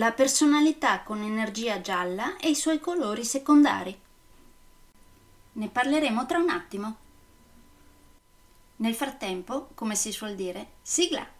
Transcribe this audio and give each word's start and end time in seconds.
la 0.00 0.12
personalità 0.12 1.02
con 1.02 1.20
energia 1.20 1.82
gialla 1.82 2.38
e 2.38 2.48
i 2.48 2.54
suoi 2.54 2.80
colori 2.80 3.22
secondari. 3.22 3.94
Ne 5.52 5.68
parleremo 5.68 6.24
tra 6.24 6.38
un 6.38 6.48
attimo. 6.48 6.96
Nel 8.76 8.94
frattempo, 8.94 9.68
come 9.74 9.94
si 9.94 10.10
suol 10.10 10.36
dire, 10.36 10.68
sigla! 10.80 11.39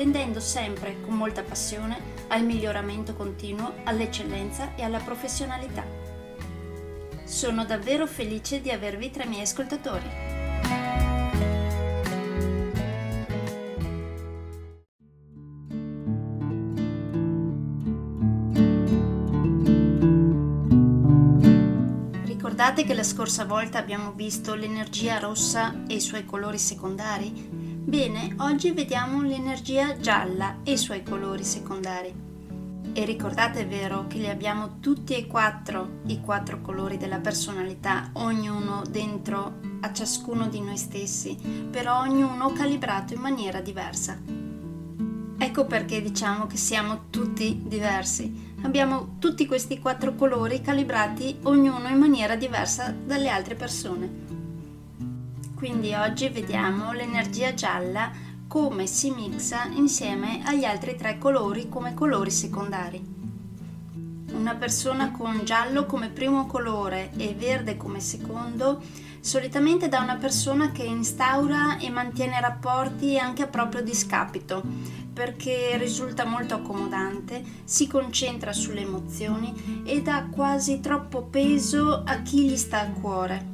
tendendo 0.00 0.40
sempre 0.40 0.98
con 1.02 1.14
molta 1.14 1.42
passione 1.42 2.00
al 2.28 2.42
miglioramento 2.42 3.12
continuo, 3.12 3.74
all'eccellenza 3.84 4.74
e 4.74 4.82
alla 4.82 4.98
professionalità. 4.98 5.84
Sono 7.24 7.66
davvero 7.66 8.06
felice 8.06 8.62
di 8.62 8.70
avervi 8.70 9.10
tra 9.10 9.24
i 9.24 9.28
miei 9.28 9.42
ascoltatori. 9.42 10.08
Ricordate 22.24 22.84
che 22.84 22.94
la 22.94 23.02
scorsa 23.02 23.44
volta 23.44 23.76
abbiamo 23.76 24.12
visto 24.12 24.54
l'energia 24.54 25.18
rossa 25.18 25.84
e 25.86 25.96
i 25.96 26.00
suoi 26.00 26.24
colori 26.24 26.56
secondari? 26.56 27.59
Bene, 27.82 28.34
oggi 28.38 28.72
vediamo 28.72 29.22
l'energia 29.22 29.98
gialla 29.98 30.58
e 30.62 30.72
i 30.72 30.76
suoi 30.76 31.02
colori 31.02 31.42
secondari. 31.42 32.12
E 32.92 33.04
ricordate 33.04 33.64
vero 33.64 34.06
che 34.06 34.18
li 34.18 34.28
abbiamo 34.28 34.78
tutti 34.80 35.14
e 35.14 35.26
quattro, 35.26 36.00
i 36.06 36.20
quattro 36.20 36.60
colori 36.60 36.98
della 36.98 37.20
personalità, 37.20 38.10
ognuno 38.14 38.82
dentro 38.88 39.60
a 39.80 39.92
ciascuno 39.92 40.48
di 40.48 40.60
noi 40.60 40.76
stessi, 40.76 41.36
però 41.70 42.00
ognuno 42.00 42.52
calibrato 42.52 43.14
in 43.14 43.20
maniera 43.20 43.60
diversa. 43.60 44.18
Ecco 45.38 45.64
perché 45.64 46.02
diciamo 46.02 46.46
che 46.46 46.58
siamo 46.58 47.08
tutti 47.08 47.62
diversi 47.64 48.48
abbiamo 48.62 49.16
tutti 49.18 49.46
questi 49.46 49.78
quattro 49.78 50.14
colori 50.14 50.60
calibrati 50.60 51.38
ognuno 51.44 51.88
in 51.88 51.96
maniera 51.96 52.36
diversa 52.36 52.92
dalle 52.92 53.30
altre 53.30 53.54
persone. 53.54 54.29
Quindi 55.60 55.92
oggi 55.92 56.30
vediamo 56.30 56.92
l'energia 56.92 57.52
gialla 57.52 58.10
come 58.48 58.86
si 58.86 59.10
mixa 59.10 59.66
insieme 59.66 60.40
agli 60.42 60.64
altri 60.64 60.96
tre 60.96 61.18
colori 61.18 61.68
come 61.68 61.92
colori 61.92 62.30
secondari. 62.30 62.98
Una 64.32 64.54
persona 64.54 65.10
con 65.10 65.44
giallo 65.44 65.84
come 65.84 66.08
primo 66.08 66.46
colore 66.46 67.10
e 67.18 67.34
verde 67.38 67.76
come 67.76 68.00
secondo 68.00 68.80
solitamente 69.20 69.90
da 69.90 70.00
una 70.00 70.16
persona 70.16 70.72
che 70.72 70.84
instaura 70.84 71.76
e 71.76 71.90
mantiene 71.90 72.40
rapporti 72.40 73.18
anche 73.18 73.42
a 73.42 73.48
proprio 73.48 73.82
discapito, 73.82 74.62
perché 75.12 75.76
risulta 75.76 76.24
molto 76.24 76.54
accomodante, 76.54 77.44
si 77.64 77.86
concentra 77.86 78.54
sulle 78.54 78.80
emozioni 78.80 79.82
e 79.84 80.00
dà 80.00 80.26
quasi 80.30 80.80
troppo 80.80 81.20
peso 81.24 82.02
a 82.02 82.22
chi 82.22 82.48
gli 82.48 82.56
sta 82.56 82.80
a 82.80 82.88
cuore. 82.88 83.49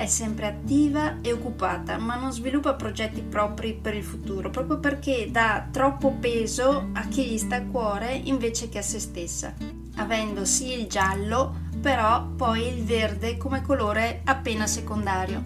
È 0.00 0.06
sempre 0.06 0.46
attiva 0.46 1.20
e 1.20 1.30
occupata, 1.30 1.98
ma 1.98 2.16
non 2.16 2.32
sviluppa 2.32 2.72
progetti 2.72 3.20
propri 3.20 3.74
per 3.74 3.92
il 3.94 4.02
futuro, 4.02 4.48
proprio 4.48 4.78
perché 4.78 5.28
dà 5.30 5.68
troppo 5.70 6.12
peso 6.12 6.88
a 6.94 7.02
chi 7.02 7.26
gli 7.26 7.36
sta 7.36 7.56
a 7.56 7.66
cuore 7.66 8.14
invece 8.14 8.70
che 8.70 8.78
a 8.78 8.82
se 8.82 8.98
stessa, 8.98 9.52
avendo 9.96 10.46
sì 10.46 10.72
il 10.72 10.86
giallo, 10.86 11.54
però 11.82 12.28
poi 12.28 12.66
il 12.66 12.82
verde 12.82 13.36
come 13.36 13.60
colore 13.60 14.22
appena 14.24 14.66
secondario. 14.66 15.44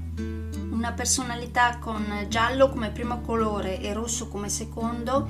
Una 0.70 0.92
personalità 0.92 1.78
con 1.78 2.24
giallo 2.28 2.68
come 2.68 2.90
primo 2.90 3.22
colore 3.22 3.80
e 3.80 3.92
rosso 3.92 4.28
come 4.28 4.48
secondo 4.48 5.28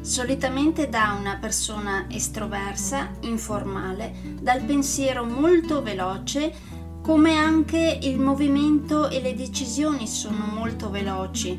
solitamente 0.00 0.88
da 0.88 1.14
una 1.16 1.36
persona 1.36 2.06
estroversa, 2.08 3.10
informale, 3.20 4.14
dal 4.40 4.62
pensiero 4.62 5.24
molto 5.24 5.82
veloce, 5.82 6.77
come 7.08 7.36
anche 7.36 8.00
il 8.02 8.18
movimento 8.18 9.08
e 9.08 9.22
le 9.22 9.34
decisioni 9.34 10.06
sono 10.06 10.44
molto 10.44 10.90
veloci. 10.90 11.58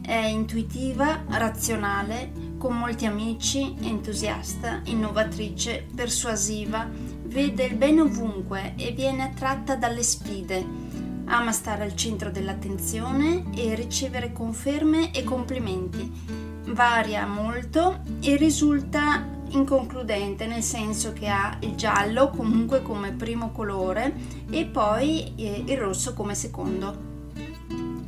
È 0.00 0.14
intuitiva, 0.14 1.24
razionale, 1.26 2.30
con 2.56 2.78
molti 2.78 3.04
amici, 3.04 3.74
entusiasta, 3.80 4.82
innovatrice, 4.84 5.88
persuasiva, 5.92 6.88
vede 7.24 7.64
il 7.64 7.74
bene 7.74 8.02
ovunque 8.02 8.74
e 8.76 8.92
viene 8.92 9.24
attratta 9.24 9.74
dalle 9.74 10.04
sfide. 10.04 10.64
Ama 11.24 11.50
stare 11.50 11.82
al 11.82 11.96
centro 11.96 12.30
dell'attenzione 12.30 13.42
e 13.56 13.74
ricevere 13.74 14.32
conferme 14.32 15.12
e 15.12 15.24
complimenti. 15.24 16.08
Varia 16.66 17.26
molto 17.26 18.02
e 18.20 18.36
risulta 18.36 19.34
inconcludente 19.50 20.46
nel 20.46 20.62
senso 20.62 21.12
che 21.12 21.28
ha 21.28 21.56
il 21.60 21.74
giallo 21.74 22.30
comunque 22.30 22.82
come 22.82 23.12
primo 23.12 23.50
colore 23.50 24.14
e 24.50 24.64
poi 24.66 25.34
eh, 25.36 25.64
il 25.66 25.78
rosso 25.78 26.14
come 26.14 26.34
secondo. 26.34 27.14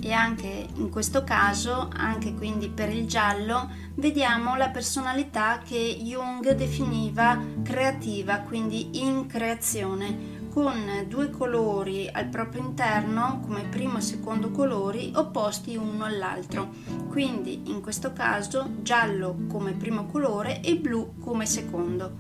E 0.00 0.12
anche 0.12 0.69
in 0.77 0.91
questo 0.91 1.25
caso, 1.25 1.91
anche 1.93 2.32
quindi 2.32 2.69
per 2.69 2.88
il 2.88 3.06
giallo, 3.06 3.69
vediamo 3.97 4.56
la 4.56 4.69
personalità 4.69 5.59
che 5.59 5.98
Jung 6.00 6.53
definiva 6.53 7.38
creativa, 7.62 8.38
quindi 8.38 9.03
in 9.04 9.27
creazione, 9.27 10.47
con 10.60 11.04
due 11.06 11.30
colori 11.30 12.10
al 12.10 12.26
proprio 12.26 12.62
interno 12.62 13.38
come 13.46 13.62
primo 13.62 13.98
e 13.98 14.00
secondo 14.00 14.50
colori 14.50 15.12
opposti 15.14 15.76
uno 15.76 16.02
all'altro. 16.04 16.70
Quindi 17.08 17.70
in 17.70 17.80
questo 17.80 18.12
caso 18.12 18.68
giallo 18.82 19.36
come 19.47 19.74
primo 19.74 20.06
colore 20.06 20.60
e 20.60 20.74
blu 20.76 21.14
come 21.20 21.47
secondo. 21.47 22.16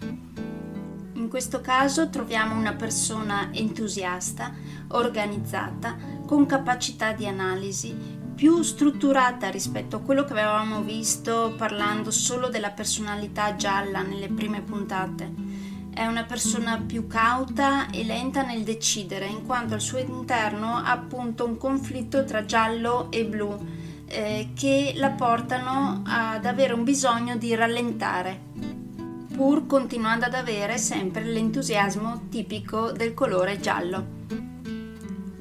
In 1.14 1.28
questo 1.28 1.60
caso 1.60 2.10
troviamo 2.10 2.56
una 2.56 2.74
persona 2.74 3.48
entusiasta, 3.52 4.54
organizzata, 4.90 5.96
con 6.24 6.46
capacità 6.46 7.10
di 7.10 7.26
analisi, 7.26 7.92
più 8.36 8.62
strutturata 8.62 9.50
rispetto 9.50 9.96
a 9.96 10.00
quello 10.00 10.22
che 10.22 10.34
avevamo 10.34 10.82
visto 10.82 11.54
parlando 11.56 12.12
solo 12.12 12.48
della 12.48 12.70
personalità 12.70 13.56
gialla 13.56 14.02
nelle 14.02 14.28
prime 14.28 14.62
puntate. 14.62 15.47
È 15.98 16.06
una 16.06 16.22
persona 16.22 16.78
più 16.78 17.08
cauta 17.08 17.90
e 17.90 18.04
lenta 18.04 18.42
nel 18.42 18.62
decidere, 18.62 19.26
in 19.26 19.44
quanto 19.44 19.74
al 19.74 19.80
suo 19.80 19.98
interno 19.98 20.76
ha 20.76 20.92
appunto 20.92 21.44
un 21.44 21.56
conflitto 21.56 22.22
tra 22.22 22.44
giallo 22.44 23.10
e 23.10 23.24
blu 23.24 23.58
eh, 24.06 24.50
che 24.54 24.92
la 24.94 25.10
portano 25.10 26.04
ad 26.06 26.46
avere 26.46 26.72
un 26.72 26.84
bisogno 26.84 27.36
di 27.36 27.52
rallentare 27.56 28.46
pur 29.34 29.66
continuando 29.66 30.26
ad 30.26 30.34
avere 30.34 30.78
sempre 30.78 31.24
l'entusiasmo 31.24 32.28
tipico 32.28 32.92
del 32.92 33.12
colore 33.12 33.58
giallo. 33.58 34.17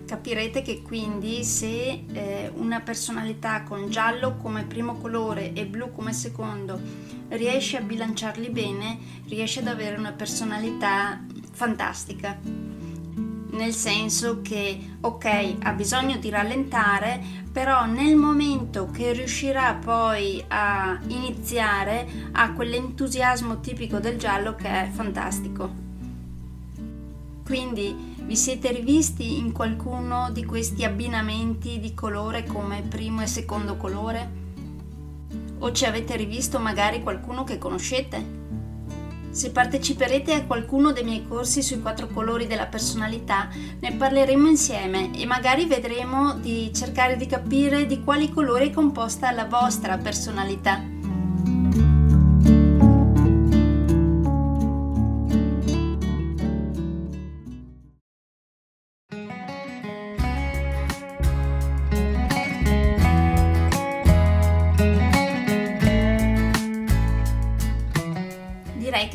Capirete 0.07 0.61
che 0.61 0.81
quindi 0.81 1.43
se 1.43 2.05
eh, 2.13 2.49
una 2.55 2.79
personalità 2.79 3.63
con 3.63 3.89
giallo 3.89 4.37
come 4.37 4.63
primo 4.63 4.95
colore 4.95 5.51
e 5.51 5.65
blu 5.65 5.91
come 5.91 6.13
secondo 6.13 6.79
riesce 7.27 7.75
a 7.75 7.81
bilanciarli 7.81 8.49
bene, 8.49 8.97
riesce 9.27 9.59
ad 9.59 9.67
avere 9.67 9.97
una 9.97 10.13
personalità 10.13 11.21
fantastica. 11.51 12.39
nel 13.49 13.73
senso 13.73 14.41
che 14.41 14.97
ok 15.01 15.55
ha 15.63 15.71
bisogno 15.73 16.17
di 16.17 16.29
rallentare 16.29 17.19
però 17.51 17.85
nel 17.85 18.15
momento 18.15 18.91
che 18.91 19.13
riuscirà 19.13 19.73
poi 19.73 20.43
a 20.47 20.99
iniziare 21.07 22.07
ha 22.33 22.53
quell'entusiasmo 22.53 23.59
tipico 23.59 23.99
del 23.99 24.17
giallo 24.17 24.53
che 24.53 24.67
è 24.67 24.89
fantastico 24.91 25.86
quindi 27.47 27.95
vi 28.23 28.35
siete 28.35 28.73
rivisti 28.73 29.37
in 29.37 29.53
qualcuno 29.53 30.29
di 30.33 30.43
questi 30.43 30.83
abbinamenti 30.83 31.79
di 31.79 31.93
colore 31.93 32.43
come 32.43 32.81
primo 32.81 33.21
e 33.21 33.27
secondo 33.27 33.77
colore? 33.77 34.29
O 35.59 35.71
ci 35.71 35.85
avete 35.85 36.17
rivisto 36.17 36.59
magari 36.59 37.01
qualcuno 37.01 37.45
che 37.45 37.57
conoscete? 37.57 38.35
Se 39.29 39.51
parteciperete 39.51 40.33
a 40.33 40.43
qualcuno 40.43 40.91
dei 40.91 41.05
miei 41.05 41.25
corsi 41.25 41.63
sui 41.63 41.79
quattro 41.79 42.07
colori 42.07 42.47
della 42.47 42.65
personalità, 42.65 43.47
ne 43.79 43.93
parleremo 43.93 44.49
insieme 44.49 45.17
e 45.17 45.25
magari 45.25 45.67
vedremo 45.67 46.33
di 46.33 46.69
cercare 46.73 47.15
di 47.15 47.27
capire 47.27 47.85
di 47.85 48.03
quali 48.03 48.29
colori 48.29 48.71
è 48.71 48.73
composta 48.73 49.31
la 49.31 49.45
vostra 49.45 49.97
personalità. 49.97 50.96